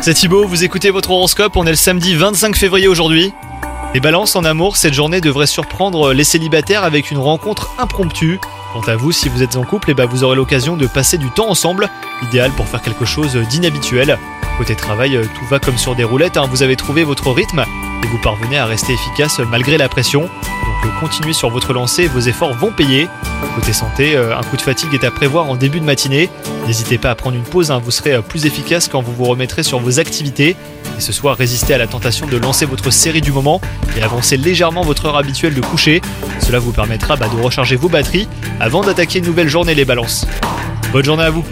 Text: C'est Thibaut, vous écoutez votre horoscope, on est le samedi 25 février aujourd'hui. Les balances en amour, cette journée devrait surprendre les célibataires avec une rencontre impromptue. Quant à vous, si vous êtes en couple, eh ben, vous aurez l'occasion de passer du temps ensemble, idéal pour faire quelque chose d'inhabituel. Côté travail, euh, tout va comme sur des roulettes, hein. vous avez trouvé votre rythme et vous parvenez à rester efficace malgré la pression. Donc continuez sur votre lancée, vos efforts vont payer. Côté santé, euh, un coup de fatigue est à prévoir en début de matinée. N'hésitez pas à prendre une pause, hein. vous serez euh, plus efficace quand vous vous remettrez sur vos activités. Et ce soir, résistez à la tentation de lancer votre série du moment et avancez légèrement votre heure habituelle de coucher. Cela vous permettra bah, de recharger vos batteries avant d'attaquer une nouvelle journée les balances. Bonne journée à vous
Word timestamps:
C'est 0.00 0.14
Thibaut, 0.14 0.46
vous 0.46 0.62
écoutez 0.62 0.90
votre 0.90 1.10
horoscope, 1.10 1.56
on 1.56 1.66
est 1.66 1.70
le 1.70 1.74
samedi 1.74 2.14
25 2.14 2.54
février 2.54 2.86
aujourd'hui. 2.86 3.32
Les 3.92 3.98
balances 3.98 4.36
en 4.36 4.44
amour, 4.44 4.76
cette 4.76 4.94
journée 4.94 5.20
devrait 5.20 5.48
surprendre 5.48 6.12
les 6.12 6.22
célibataires 6.22 6.84
avec 6.84 7.10
une 7.10 7.18
rencontre 7.18 7.72
impromptue. 7.78 8.38
Quant 8.72 8.82
à 8.82 8.94
vous, 8.94 9.10
si 9.10 9.28
vous 9.28 9.42
êtes 9.42 9.56
en 9.56 9.64
couple, 9.64 9.90
eh 9.90 9.94
ben, 9.94 10.06
vous 10.06 10.22
aurez 10.22 10.36
l'occasion 10.36 10.76
de 10.76 10.86
passer 10.86 11.18
du 11.18 11.28
temps 11.30 11.50
ensemble, 11.50 11.90
idéal 12.22 12.52
pour 12.52 12.68
faire 12.68 12.80
quelque 12.80 13.04
chose 13.04 13.34
d'inhabituel. 13.50 14.16
Côté 14.58 14.76
travail, 14.76 15.16
euh, 15.16 15.24
tout 15.24 15.44
va 15.46 15.58
comme 15.58 15.76
sur 15.76 15.96
des 15.96 16.04
roulettes, 16.04 16.36
hein. 16.36 16.46
vous 16.48 16.62
avez 16.62 16.76
trouvé 16.76 17.02
votre 17.02 17.32
rythme 17.32 17.64
et 18.04 18.06
vous 18.06 18.18
parvenez 18.22 18.58
à 18.58 18.66
rester 18.66 18.92
efficace 18.92 19.40
malgré 19.40 19.76
la 19.76 19.88
pression. 19.88 20.30
Donc 20.84 21.00
continuez 21.00 21.32
sur 21.32 21.50
votre 21.50 21.72
lancée, 21.72 22.06
vos 22.06 22.20
efforts 22.20 22.54
vont 22.54 22.70
payer. 22.72 23.08
Côté 23.54 23.72
santé, 23.72 24.16
euh, 24.16 24.36
un 24.36 24.42
coup 24.42 24.56
de 24.56 24.62
fatigue 24.62 24.94
est 24.94 25.04
à 25.04 25.10
prévoir 25.10 25.46
en 25.48 25.56
début 25.56 25.80
de 25.80 25.84
matinée. 25.84 26.28
N'hésitez 26.66 26.98
pas 26.98 27.10
à 27.10 27.14
prendre 27.14 27.36
une 27.36 27.42
pause, 27.42 27.70
hein. 27.70 27.80
vous 27.82 27.90
serez 27.90 28.14
euh, 28.14 28.22
plus 28.22 28.46
efficace 28.46 28.88
quand 28.88 29.02
vous 29.02 29.12
vous 29.12 29.24
remettrez 29.24 29.62
sur 29.62 29.78
vos 29.80 29.98
activités. 29.98 30.56
Et 30.96 31.00
ce 31.00 31.12
soir, 31.12 31.36
résistez 31.36 31.74
à 31.74 31.78
la 31.78 31.86
tentation 31.86 32.26
de 32.26 32.36
lancer 32.36 32.66
votre 32.66 32.90
série 32.90 33.20
du 33.20 33.32
moment 33.32 33.60
et 33.96 34.02
avancez 34.02 34.36
légèrement 34.36 34.82
votre 34.82 35.06
heure 35.06 35.16
habituelle 35.16 35.54
de 35.54 35.60
coucher. 35.60 36.02
Cela 36.40 36.58
vous 36.58 36.72
permettra 36.72 37.16
bah, 37.16 37.28
de 37.28 37.40
recharger 37.40 37.76
vos 37.76 37.88
batteries 37.88 38.28
avant 38.60 38.82
d'attaquer 38.82 39.20
une 39.20 39.26
nouvelle 39.26 39.48
journée 39.48 39.74
les 39.74 39.84
balances. 39.84 40.26
Bonne 40.92 41.04
journée 41.04 41.24
à 41.24 41.30
vous 41.30 41.44